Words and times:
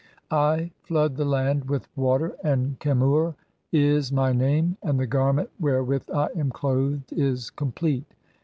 I 0.31 0.71
flood 0.81 1.15
[the 1.15 1.25
land] 1.25 1.69
with 1.69 1.87
water 1.95 2.35
and 2.43 2.79
"'Qem 2.79 3.03
ur' 3.03 3.35
is 3.71 4.09
(14) 4.09 4.15
my 4.15 4.33
name 4.33 4.75
and 4.81 4.99
the 4.99 5.05
garment 5.05 5.51
wherewith 5.59 6.09
I 6.11 6.29
am 6.35 6.49
"clothed 6.49 7.13
is 7.13 7.51
complete. 7.51 8.11